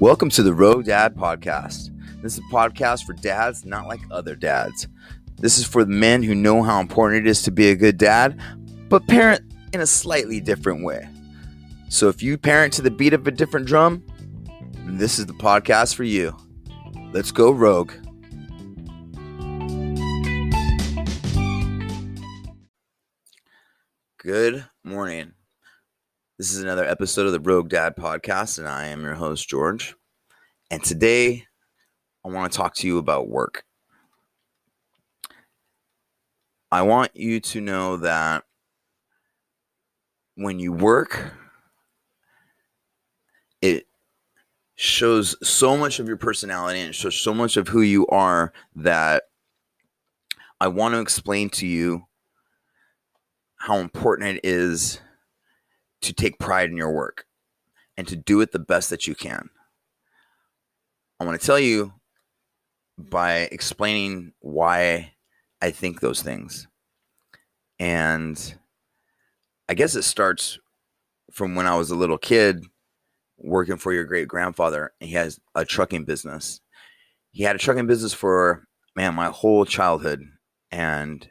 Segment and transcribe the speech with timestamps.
[0.00, 1.90] Welcome to the Rogue Dad Podcast.
[2.22, 4.86] This is a podcast for dads not like other dads.
[5.38, 7.98] This is for the men who know how important it is to be a good
[7.98, 8.40] dad,
[8.88, 9.42] but parent
[9.72, 11.08] in a slightly different way.
[11.88, 14.04] So if you parent to the beat of a different drum,
[14.86, 16.36] this is the podcast for you.
[17.12, 17.90] Let's go, Rogue.
[24.18, 25.32] Good morning.
[26.38, 29.96] This is another episode of the Rogue Dad Podcast, and I am your host, George.
[30.70, 31.46] And today
[32.24, 33.64] I want to talk to you about work.
[36.70, 38.44] I want you to know that
[40.36, 41.32] when you work,
[43.60, 43.88] it
[44.76, 48.52] shows so much of your personality and it shows so much of who you are
[48.76, 49.24] that
[50.60, 52.04] I want to explain to you
[53.56, 55.00] how important it is
[56.02, 57.24] to take pride in your work
[57.96, 59.48] and to do it the best that you can.
[61.20, 61.92] I want to tell you
[62.96, 65.12] by explaining why
[65.60, 66.66] I think those things.
[67.78, 68.54] And
[69.68, 70.58] I guess it starts
[71.32, 72.64] from when I was a little kid
[73.36, 74.92] working for your great grandfather.
[75.00, 76.60] He has a trucking business.
[77.32, 78.64] He had a trucking business for,
[78.96, 80.22] man, my whole childhood.
[80.70, 81.28] And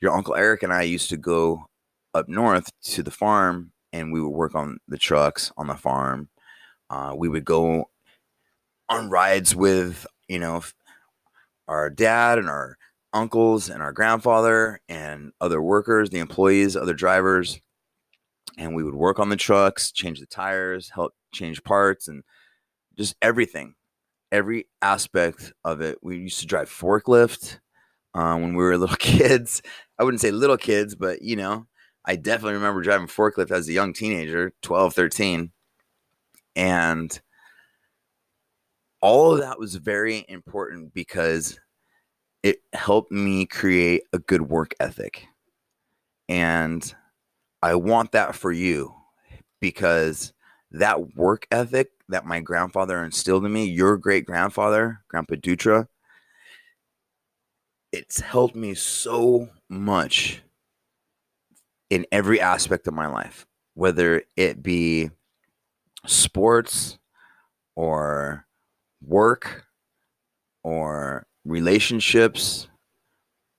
[0.00, 1.66] your Uncle Eric and I used to go
[2.14, 6.28] up north to the farm and we would work on the trucks on the farm.
[6.90, 7.90] Uh, we would go
[8.88, 10.62] on rides with, you know,
[11.68, 12.76] our dad and our
[13.12, 17.60] uncles and our grandfather and other workers, the employees, other drivers.
[18.58, 22.22] And we would work on the trucks, change the tires, help change parts, and
[22.96, 23.74] just everything,
[24.32, 25.98] every aspect of it.
[26.02, 27.58] We used to drive forklift
[28.14, 29.60] uh, when we were little kids.
[29.98, 31.66] I wouldn't say little kids, but you know,
[32.06, 35.52] I definitely remember driving forklift as a young teenager, 12, 13.
[36.54, 37.20] And
[39.00, 41.58] all of that was very important because
[42.42, 45.26] it helped me create a good work ethic.
[46.28, 46.94] And
[47.62, 48.94] I want that for you
[49.60, 50.32] because
[50.70, 55.88] that work ethic that my grandfather instilled in me, your great grandfather, Grandpa Dutra,
[57.90, 60.42] it's helped me so much
[61.90, 65.10] in every aspect of my life, whether it be
[66.06, 66.98] sports
[67.74, 68.46] or
[69.00, 69.66] work
[70.62, 72.68] or relationships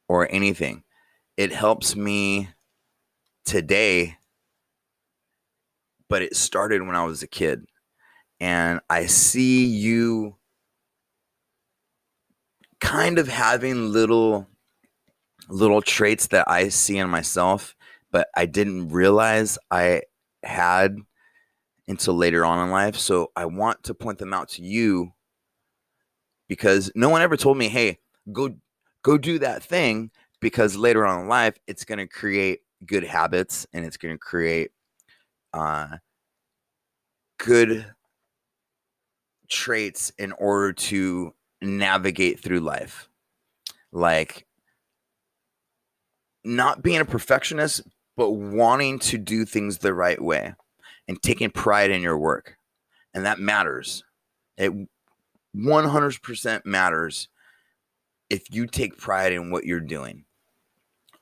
[0.09, 0.83] or anything.
[1.37, 2.49] It helps me
[3.45, 4.17] today,
[6.09, 7.65] but it started when I was a kid.
[8.39, 10.35] And I see you
[12.79, 14.47] kind of having little
[15.49, 17.75] little traits that I see in myself
[18.17, 20.01] but I didn't realize I
[20.41, 20.97] had
[21.87, 22.95] until later on in life.
[22.95, 25.11] So I want to point them out to you
[26.47, 27.99] because no one ever told me, "Hey,
[28.31, 28.57] go
[29.03, 33.67] go do that thing," because later on in life it's going to create good habits
[33.71, 34.71] and it's going to create
[35.53, 35.97] uh,
[37.37, 37.85] good
[39.47, 43.09] traits in order to navigate through life.
[43.91, 44.47] Like
[46.43, 47.83] not being a perfectionist,
[48.17, 50.55] but wanting to do things the right way
[51.07, 52.57] and taking pride in your work.
[53.13, 54.03] And that matters.
[54.57, 54.73] It
[55.55, 57.29] 100% matters
[58.29, 60.25] if you take pride in what you're doing.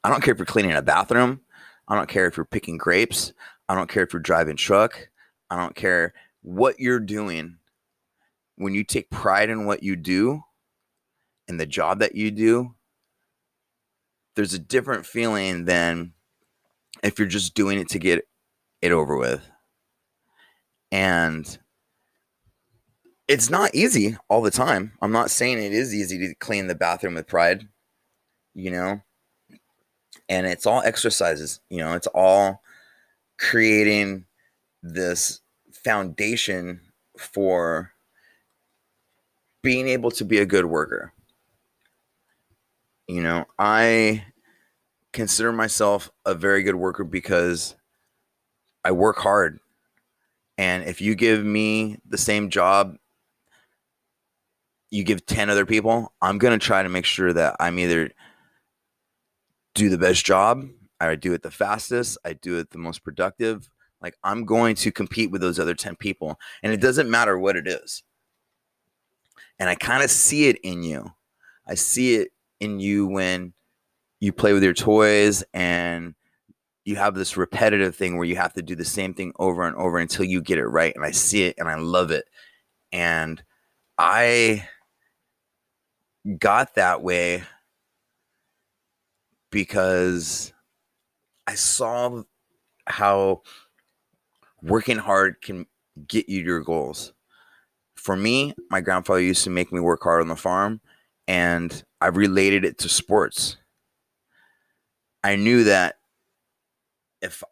[0.03, 1.41] I don't care if you're cleaning a bathroom.
[1.87, 3.33] I don't care if you're picking grapes.
[3.69, 5.09] I don't care if you're driving truck.
[5.49, 7.57] I don't care what you're doing.
[8.55, 10.43] When you take pride in what you do
[11.47, 12.73] and the job that you do,
[14.35, 16.13] there's a different feeling than
[17.05, 18.27] if you're just doing it to get
[18.81, 19.47] it over with.
[20.91, 21.57] And
[23.27, 24.93] it's not easy all the time.
[25.01, 27.67] I'm not saying it is easy to clean the bathroom with pride,
[28.55, 29.01] you know?
[30.27, 32.63] And it's all exercises, you know, it's all
[33.37, 34.25] creating
[34.81, 35.41] this
[35.71, 36.81] foundation
[37.17, 37.91] for
[39.61, 41.13] being able to be a good worker.
[43.07, 44.25] You know, I
[45.15, 47.75] consider myself a very good worker because
[48.83, 49.59] I work hard.
[50.57, 52.97] And if you give me the same job
[54.91, 58.11] you give 10 other people, I'm going to try to make sure that I'm either
[59.73, 60.67] do the best job,
[61.01, 63.69] I do it the fastest, I do it the most productive.
[64.01, 66.39] Like I'm going to compete with those other 10 people.
[66.61, 68.03] And it doesn't matter what it is.
[69.59, 71.13] And I kind of see it in you.
[71.67, 73.53] I see it in you when
[74.19, 76.15] you play with your toys and
[76.85, 79.75] you have this repetitive thing where you have to do the same thing over and
[79.77, 82.25] over until you get it right and i see it and i love it
[82.93, 83.43] And
[83.97, 84.67] I
[86.39, 87.43] got that way
[89.51, 90.53] because
[91.47, 92.23] I saw
[92.87, 93.41] how
[94.61, 95.65] working hard can
[96.07, 97.13] get you your goals.
[97.95, 100.81] For me, my grandfather used to make me work hard on the farm,
[101.27, 103.57] and I related it to sports.
[105.25, 105.95] I knew that
[107.19, 107.43] if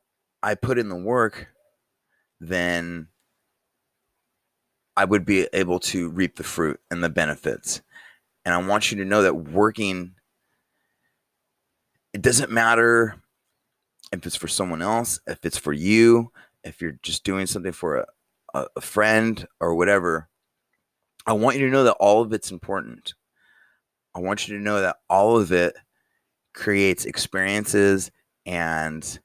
[0.44, 1.48] I put in the work,
[2.40, 3.08] then
[4.96, 7.82] I would be able to reap the fruit and the benefits.
[8.46, 10.14] And I want you to know that working,
[12.14, 13.20] it doesn't matter
[14.12, 16.32] if it's for someone else, if it's for you,
[16.64, 18.06] if you're just doing something for
[18.54, 20.30] a, a, friend or whatever.
[21.26, 23.16] I want you to know that all of it's important.
[24.14, 25.76] I want you to know that all of it
[26.54, 28.12] creates experiences
[28.46, 29.20] and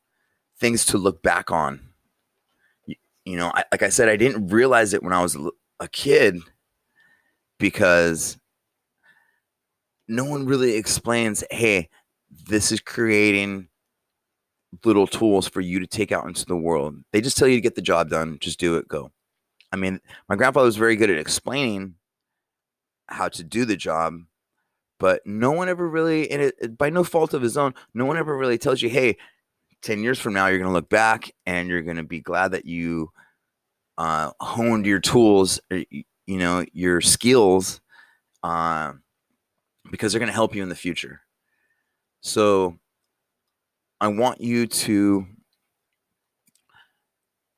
[0.60, 1.80] things to look back on.
[2.86, 5.36] You, you know, I, like I said, I didn't realize it when I was
[5.80, 6.38] a kid
[7.58, 8.38] because
[10.08, 11.88] no one really explains, hey,
[12.30, 13.68] this is creating
[14.84, 16.96] little tools for you to take out into the world.
[17.12, 19.10] They just tell you to get the job done, just do it, go.
[19.72, 21.94] I mean, my grandfather was very good at explaining
[23.06, 24.20] how to do the job,
[24.98, 28.16] but no one ever really, and it, by no fault of his own, no one
[28.16, 29.16] ever really tells you, hey,
[29.82, 32.52] 10 years from now, you're going to look back and you're going to be glad
[32.52, 33.10] that you
[33.96, 37.80] uh, honed your tools, you know, your skills,
[38.42, 38.92] uh,
[39.90, 41.20] because they're going to help you in the future.
[42.20, 42.78] So
[44.00, 45.26] I want you to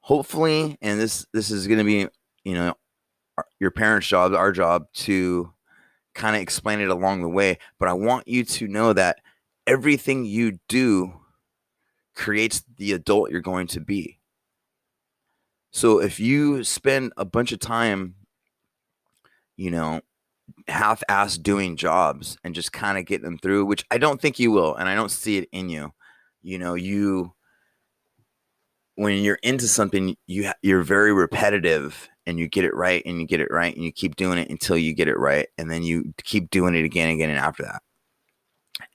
[0.01, 2.07] hopefully, and this this is going to be,
[2.45, 2.75] you know,
[3.59, 5.53] your parents' job, our job to
[6.21, 7.59] kind of explain it along the way.
[7.79, 9.21] But I want you to know that
[9.67, 11.15] everything you do
[12.15, 14.19] creates the adult you're going to be.
[15.73, 18.17] So if you spend a bunch of time,
[19.57, 20.01] you know,
[20.69, 24.39] half ass doing jobs and just kind of get them through, which I don't think
[24.39, 25.93] you will, and I don't see it in you.
[26.43, 27.33] You know, you
[29.01, 33.27] when you're into something, you you're very repetitive and you get it right and you
[33.27, 35.83] get it right and you keep doing it until you get it right and then
[35.83, 37.81] you keep doing it again and again and after that.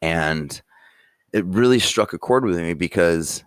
[0.04, 0.62] And
[1.34, 3.44] it really struck a chord with me because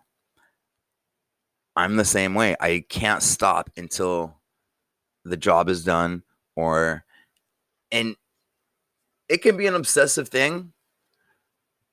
[1.77, 2.57] I'm the same way.
[2.61, 4.41] I can't stop until
[5.25, 6.25] the job is done
[6.57, 7.05] or
[7.93, 8.17] and
[9.29, 10.73] it can be an obsessive thing,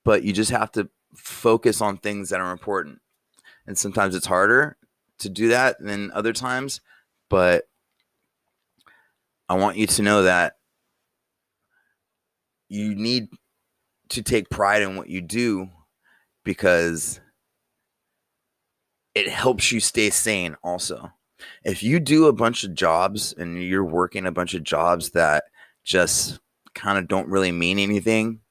[0.04, 3.00] but you just have to focus on things that are important.
[3.68, 4.78] And sometimes it's harder
[5.20, 6.82] to do that than other times,
[7.30, 7.68] but
[9.48, 10.58] I want you to know that
[12.68, 13.30] you need
[14.10, 15.70] to take pride in what you do
[16.44, 17.20] because
[19.14, 21.12] it helps you stay sane also.
[21.64, 25.46] If you do a bunch of jobs and you're working a bunch of jobs that
[25.84, 26.40] just
[26.74, 28.42] kind of don't really mean anything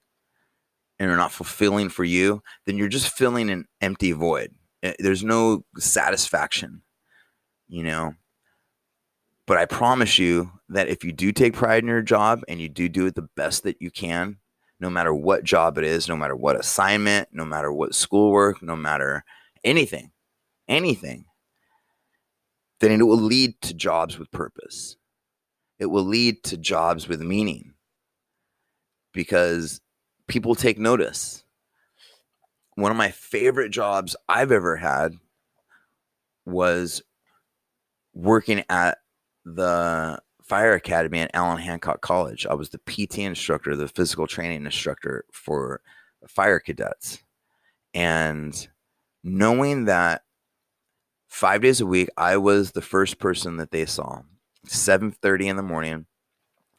[0.99, 4.55] and are not fulfilling for you, then you're just filling an empty void.
[4.85, 6.83] Eh, there's no satisfaction,
[7.69, 8.15] you know.
[9.47, 12.69] But I promise you that if you do take pride in your job and you
[12.69, 14.37] do do it the best that you can,
[14.81, 18.77] no matter what job it is, no matter what assignment, no matter what schoolwork, no
[18.77, 19.25] matter
[19.65, 20.11] anything,
[20.69, 21.25] anything,
[22.81, 24.97] then it will lead to jobs with purpose.
[25.79, 27.73] It will lead to jobs with meaning
[29.13, 29.81] because
[30.29, 31.44] people take notice.
[32.77, 35.15] One of my favorite jobs I've ever had
[36.45, 37.03] was
[38.13, 38.99] working at
[39.45, 42.47] the fire academy at Allen Hancock College.
[42.47, 45.81] I was the PT instructor, the physical training instructor for
[46.29, 47.23] fire cadets.
[47.93, 48.69] And
[49.23, 50.23] knowing that
[51.29, 54.23] five days a week, I was the first person that they saw.
[54.67, 56.07] 7:30 in the morning,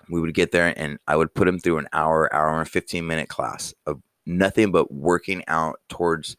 [0.10, 3.06] we would get there and I would put them through an hour, hour and 15
[3.08, 6.38] minute class of nothing but working out towards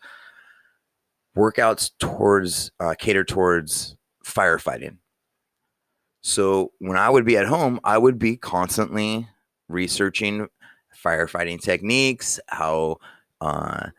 [1.37, 4.97] workouts towards uh, cater towards firefighting.
[6.23, 9.29] So when I would be at home, I would be constantly
[9.69, 10.49] researching
[11.05, 12.97] firefighting techniques, how
[13.41, 13.91] uh,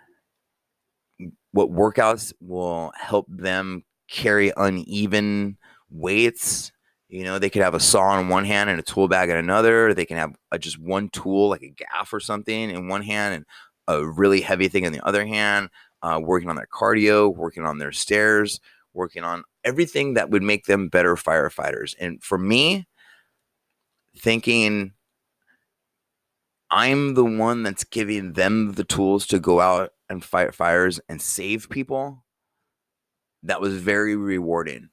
[1.52, 5.58] what workouts will help them carry uneven
[5.90, 6.72] weights.
[7.10, 9.38] You know, they could have a saw in one hand and a tool bag in
[9.38, 9.94] another.
[9.94, 13.36] They can have a, just one tool, like a gaff or something, in one hand
[13.36, 13.46] and
[13.88, 15.70] a really heavy thing in the other hand.
[16.04, 18.60] Uh, working on their cardio, working on their stairs,
[18.94, 21.96] working on everything that would make them better firefighters.
[22.00, 22.88] And for me,
[24.18, 24.94] thinking
[26.70, 31.22] I'm the one that's giving them the tools to go out and fight fires and
[31.22, 32.24] save people,
[33.44, 34.90] that was very rewarding.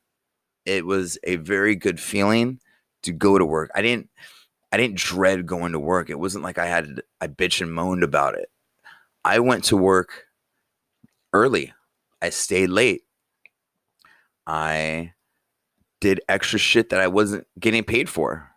[0.64, 2.60] It was a very good feeling
[3.02, 3.70] to go to work.
[3.74, 4.08] I didn't
[4.72, 6.10] I didn't dread going to work.
[6.10, 8.50] It wasn't like I had I bitch and moaned about it.
[9.24, 10.24] I went to work
[11.32, 11.72] early.
[12.20, 13.02] I stayed late.
[14.46, 15.12] I
[16.00, 18.50] did extra shit that I wasn't getting paid for.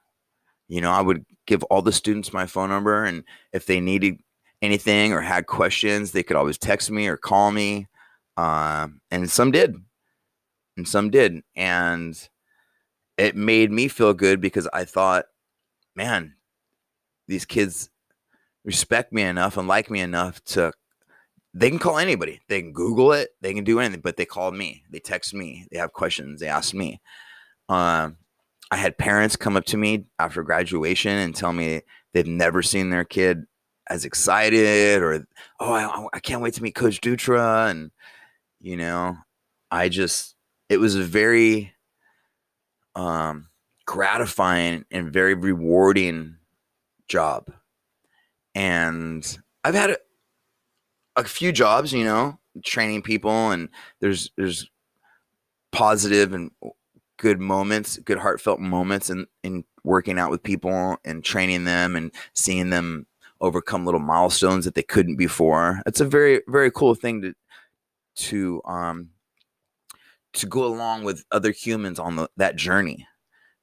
[0.68, 4.20] You know, I would give all the students my phone number and if they needed
[4.62, 7.88] anything or had questions, they could always text me or call me.
[8.36, 9.76] Uh, and some did.
[10.76, 11.42] And some did.
[11.56, 12.30] And
[13.18, 15.26] it made me feel good because I thought,
[15.96, 16.36] man,
[17.28, 17.90] these kids
[18.68, 20.74] respect me enough and like me enough to
[21.54, 22.42] they can call anybody.
[22.50, 23.30] They can Google it.
[23.42, 24.84] They can do anything, but they called me.
[24.92, 25.66] They text me.
[25.72, 26.40] They have questions.
[26.40, 27.02] They ask me.
[27.68, 28.12] Uh,
[28.70, 31.82] I had parents come up to me after graduation and tell me
[32.14, 33.46] they've never seen their kid
[33.90, 35.26] as excited or,
[35.60, 37.72] oh, I, I can't wait to meet Coach Dutra.
[37.72, 37.90] And,
[38.60, 39.16] you know,
[39.72, 40.36] I just,
[40.70, 41.74] it was a very
[42.96, 43.48] um,
[43.86, 46.36] gratifying and very rewarding
[47.08, 47.50] job.
[48.58, 49.98] And I've had a,
[51.16, 54.68] a few jobs, you know, training people, and there's there's
[55.72, 56.50] positive and
[57.18, 62.12] good moments, good heartfelt moments in in working out with people and training them and
[62.34, 63.06] seeing them
[63.42, 65.84] overcome little milestones that they couldn't before.
[65.86, 67.34] It's a very very cool thing to
[68.16, 69.10] to um
[70.34, 73.08] to go along with other humans on the, that journey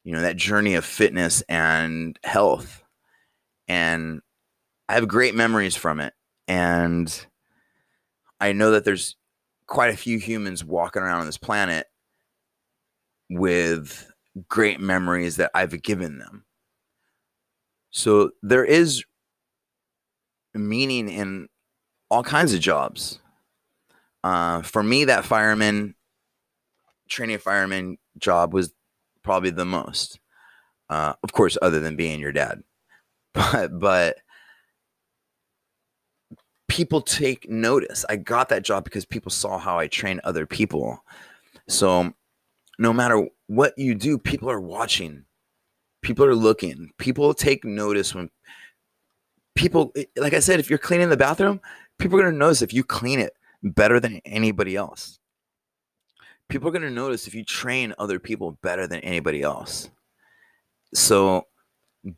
[0.04, 2.84] you know that journey of fitness and health
[3.66, 4.20] and
[4.88, 6.14] i have great memories from it
[6.48, 7.26] and
[8.40, 9.16] i know that there's
[9.66, 11.86] quite a few humans walking around on this planet
[13.30, 14.10] with
[14.48, 16.44] great memories that i've given them.
[17.90, 19.04] So there is
[20.52, 21.48] meaning in
[22.10, 23.20] all kinds of jobs.
[24.24, 25.94] Uh, for me that fireman
[27.08, 28.72] training fireman job was
[29.22, 30.18] probably the most.
[30.90, 32.62] Uh, of course, other than being your dad,
[33.34, 34.16] but but
[36.74, 38.04] people take notice.
[38.08, 41.04] I got that job because people saw how I train other people.
[41.68, 42.12] So
[42.78, 45.24] no matter what you do, people are watching.
[46.02, 46.90] People are looking.
[46.98, 48.28] People take notice when
[49.54, 51.60] people like I said, if you're cleaning the bathroom,
[51.98, 55.20] people are gonna notice if you clean it better than anybody else
[56.48, 59.90] people are going to notice if you train other people better than anybody else.
[60.92, 61.46] So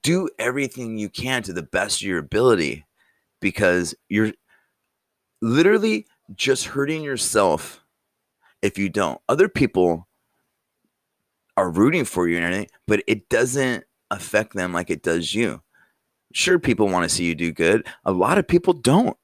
[0.02, 2.84] do everything you can to the best of your ability
[3.40, 4.32] because you're
[5.42, 7.84] literally just hurting yourself
[8.62, 9.20] if you don't.
[9.28, 10.08] Other people
[11.56, 15.62] are rooting for you and everything, but it doesn't affect them like it does you.
[16.32, 17.86] Sure, people want to see you do good.
[18.04, 19.16] A lot of people don't.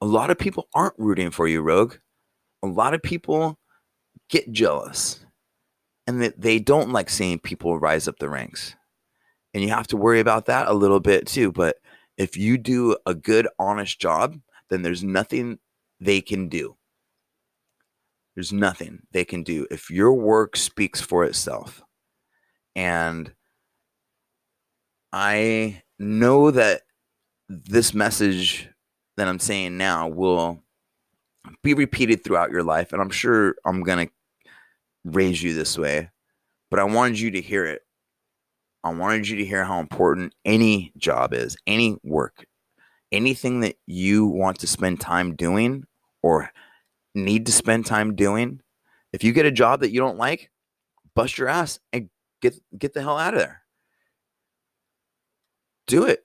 [0.00, 1.96] A lot of people aren't rooting for you, Rogue.
[2.62, 3.58] A lot of people
[4.28, 5.24] get jealous
[6.06, 8.74] and that they don't like seeing people rise up the ranks.
[9.52, 11.52] And you have to worry about that a little bit too.
[11.52, 11.76] But
[12.16, 14.38] if you do a good, honest job,
[14.70, 15.58] then there's nothing
[16.00, 16.76] they can do.
[18.34, 21.82] There's nothing they can do if your work speaks for itself.
[22.74, 23.32] And
[25.12, 26.82] I know that
[27.48, 28.68] this message
[29.16, 30.62] that I'm saying now will
[31.62, 32.92] be repeated throughout your life.
[32.92, 34.12] And I'm sure I'm going to
[35.04, 36.10] raise you this way,
[36.70, 37.82] but I wanted you to hear it.
[38.82, 42.46] I wanted you to hear how important any job is, any work,
[43.12, 45.84] anything that you want to spend time doing
[46.22, 46.50] or
[47.14, 48.60] need to spend time doing.
[49.12, 50.50] If you get a job that you don't like,
[51.14, 52.08] bust your ass and
[52.40, 53.62] get get the hell out of there.
[55.86, 56.24] Do it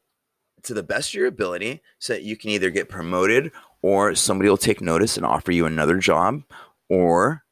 [0.64, 3.52] to the best of your ability so that you can either get promoted
[3.82, 6.44] or somebody will take notice and offer you another job
[6.90, 7.44] or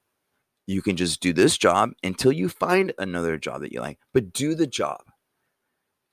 [0.65, 4.33] you can just do this job until you find another job that you like, but
[4.33, 5.01] do the job.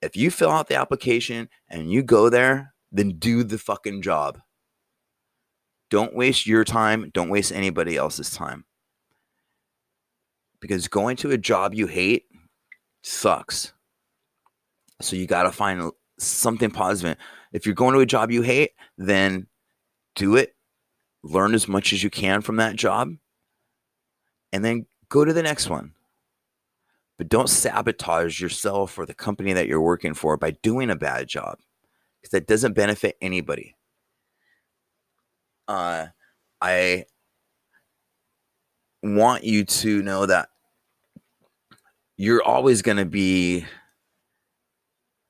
[0.02, 4.40] If you fill out the application and you go there, then do the fucking job.
[5.90, 7.10] Don't waste your time.
[7.12, 8.64] Don't waste anybody else's time.
[10.60, 12.26] Because going to a job you hate
[13.02, 13.72] sucks.
[15.00, 17.16] So you got to find something positive.
[17.52, 19.46] If you're going to a job you hate, then
[20.14, 20.54] do it.
[21.22, 23.10] Learn as much as you can from that job
[24.52, 25.92] and then go to the next one.
[27.18, 31.28] But don't sabotage yourself or the company that you're working for by doing a bad
[31.28, 31.58] job
[32.20, 33.76] because that doesn't benefit anybody.
[35.68, 36.06] Uh,
[36.60, 37.04] I
[39.02, 40.48] want you to know that
[42.16, 43.64] you're always going to be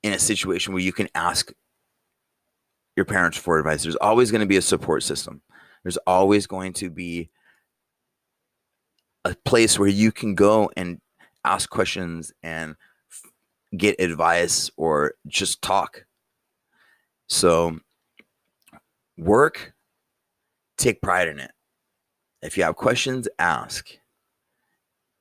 [0.02, 1.52] in a situation where you can ask
[2.96, 3.82] your parents for advice.
[3.82, 5.42] There's always going to be a support system.
[5.84, 7.30] There's always going to be
[9.24, 11.00] a place where you can go and
[11.44, 12.74] ask questions and
[13.76, 16.04] get advice or just talk.
[17.30, 17.78] So,
[19.16, 19.72] work,
[20.76, 21.52] take pride in it.
[22.42, 23.88] If you have questions, ask.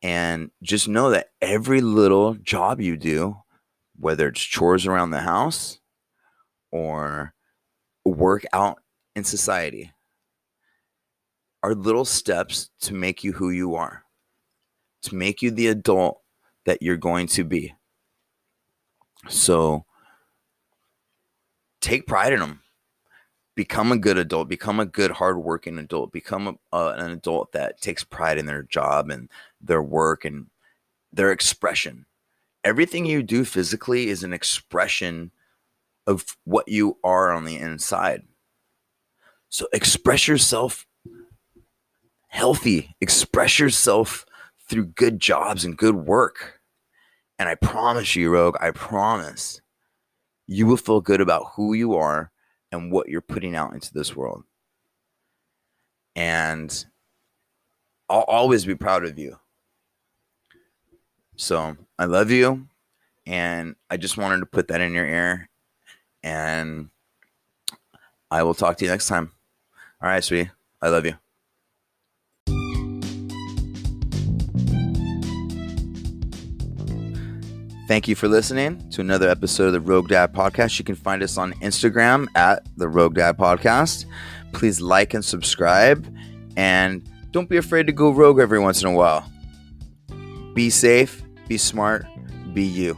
[0.01, 3.37] And just know that every little job you do,
[3.99, 5.79] whether it's chores around the house
[6.71, 7.33] or
[8.03, 8.79] work out
[9.15, 9.91] in society,
[11.61, 14.03] are little steps to make you who you are,
[15.03, 16.21] to make you the adult
[16.65, 17.75] that you're going to be.
[19.27, 19.85] So
[21.81, 22.61] take pride in them.
[23.55, 24.47] Become a good adult.
[24.47, 26.11] Become a good, hardworking adult.
[26.11, 29.29] Become a, uh, an adult that takes pride in their job and
[29.61, 30.47] their work and
[31.11, 32.05] their expression.
[32.63, 35.31] Everything you do physically is an expression
[36.07, 38.23] of what you are on the inside.
[39.49, 40.85] So express yourself
[42.29, 44.25] healthy, express yourself
[44.67, 46.61] through good jobs and good work.
[47.37, 49.61] And I promise you, Rogue, I promise
[50.51, 52.31] you will feel good about who you are
[52.71, 54.43] and what you're putting out into this world.
[56.15, 56.85] And
[58.09, 59.37] I'll always be proud of you.
[61.35, 62.67] So I love you.
[63.27, 65.49] And I just wanted to put that in your ear.
[66.23, 66.89] And
[68.31, 69.31] I will talk to you next time.
[70.01, 70.49] All right, sweetie.
[70.81, 71.13] I love you.
[77.89, 80.77] Thank you for listening to another episode of the Rogue Dad Podcast.
[80.77, 84.05] You can find us on Instagram at the Rogue Dad Podcast.
[84.53, 86.05] Please like and subscribe.
[86.55, 89.27] And don't be afraid to go rogue every once in a while.
[90.53, 92.05] Be safe, be smart,
[92.53, 92.95] be you.